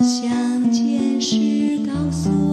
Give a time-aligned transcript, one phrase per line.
[0.00, 1.36] 相见时
[1.86, 2.45] 告诉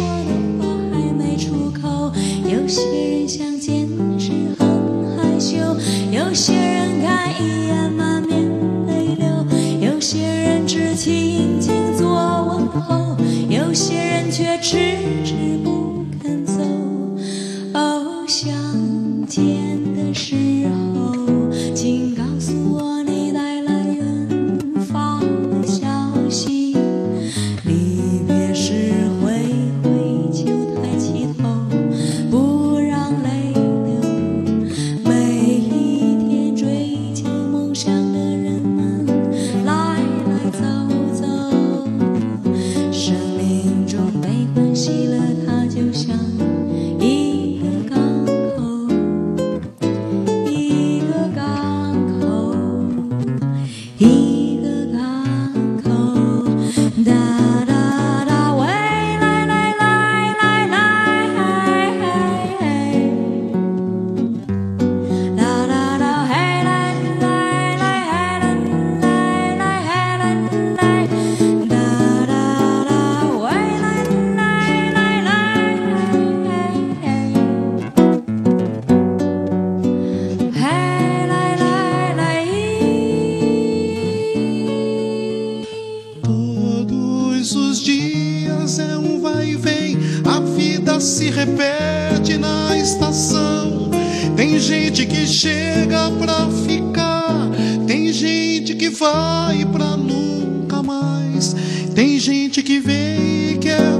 [0.00, 2.10] 说的话还没出口，
[2.48, 3.86] 有些人想坚
[4.18, 4.66] 持很
[5.16, 5.58] 害羞，
[6.10, 8.48] 有些人看一眼满面
[8.86, 9.28] 泪流，
[9.92, 13.14] 有些人只轻轻做问候，
[13.50, 14.78] 有些人却迟
[15.22, 16.62] 迟不肯走。
[17.74, 18.50] 哦，相
[19.26, 19.44] 见
[19.94, 20.34] 的时
[20.66, 20.89] 候，
[91.00, 93.90] se repete na estação.
[94.36, 97.48] Tem gente que chega pra ficar,
[97.86, 101.56] tem gente que vai pra nunca mais.
[101.94, 103.99] Tem gente que vem e quer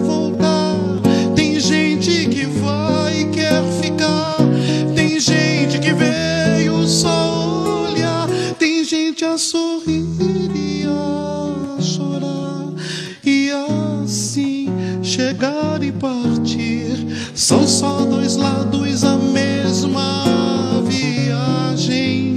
[15.41, 17.33] chegar e partir.
[17.35, 22.37] São só dois lados a mesma viagem.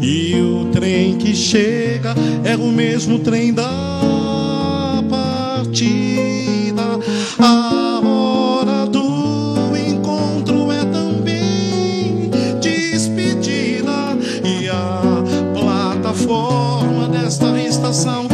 [0.00, 2.14] E o trem que chega
[2.44, 6.82] é o mesmo trem da partida.
[7.40, 12.30] A hora do encontro é também
[12.60, 14.16] despedida.
[14.44, 15.02] E a
[15.52, 18.28] plataforma desta estação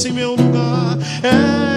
[0.00, 0.96] desse meu lugar.
[1.22, 1.69] É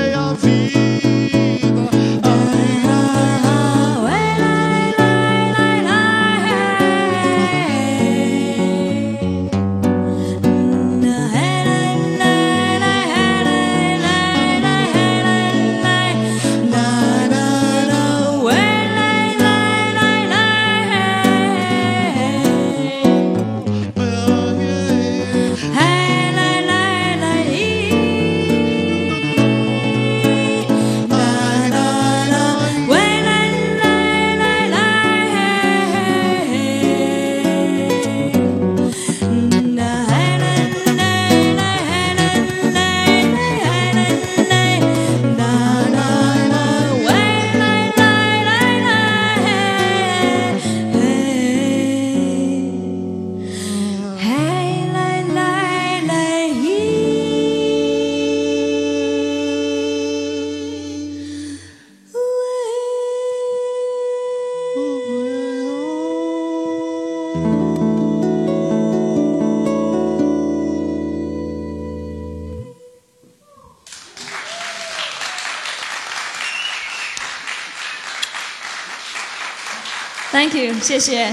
[80.33, 81.33] Thank you，谢谢。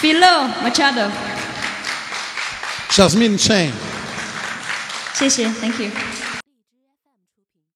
[0.00, 1.10] Philo Machado，
[2.90, 3.72] Jasmine Chen.
[5.14, 5.90] 谢谢，Thank you。